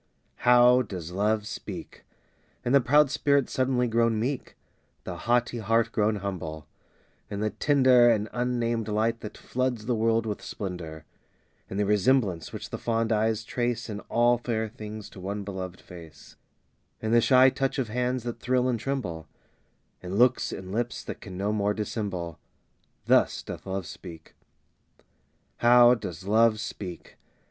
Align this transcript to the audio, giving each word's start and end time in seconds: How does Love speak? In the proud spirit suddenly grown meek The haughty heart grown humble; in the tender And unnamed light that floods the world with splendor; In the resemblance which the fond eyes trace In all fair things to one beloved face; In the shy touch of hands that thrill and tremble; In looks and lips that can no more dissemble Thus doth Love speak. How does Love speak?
How 0.37 0.81
does 0.81 1.11
Love 1.11 1.45
speak? 1.45 2.05
In 2.65 2.73
the 2.73 2.81
proud 2.81 3.11
spirit 3.11 3.51
suddenly 3.51 3.87
grown 3.87 4.19
meek 4.19 4.55
The 5.03 5.15
haughty 5.29 5.59
heart 5.59 5.91
grown 5.91 6.15
humble; 6.15 6.65
in 7.29 7.39
the 7.39 7.51
tender 7.51 8.09
And 8.09 8.27
unnamed 8.33 8.87
light 8.87 9.19
that 9.19 9.37
floods 9.37 9.85
the 9.85 9.93
world 9.93 10.25
with 10.25 10.41
splendor; 10.41 11.05
In 11.69 11.77
the 11.77 11.85
resemblance 11.85 12.51
which 12.51 12.71
the 12.71 12.79
fond 12.79 13.11
eyes 13.11 13.43
trace 13.43 13.91
In 13.91 13.99
all 14.09 14.39
fair 14.39 14.67
things 14.69 15.07
to 15.11 15.19
one 15.19 15.43
beloved 15.43 15.79
face; 15.81 16.35
In 16.99 17.11
the 17.11 17.21
shy 17.21 17.51
touch 17.51 17.77
of 17.77 17.89
hands 17.89 18.23
that 18.23 18.39
thrill 18.39 18.67
and 18.67 18.79
tremble; 18.79 19.27
In 20.01 20.15
looks 20.15 20.51
and 20.51 20.71
lips 20.71 21.03
that 21.03 21.21
can 21.21 21.37
no 21.37 21.53
more 21.53 21.75
dissemble 21.75 22.39
Thus 23.05 23.43
doth 23.43 23.67
Love 23.67 23.85
speak. 23.85 24.33
How 25.57 25.93
does 25.93 26.23
Love 26.23 26.59
speak? 26.59 27.17